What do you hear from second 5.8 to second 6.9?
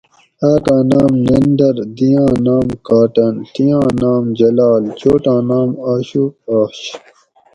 آشوک آش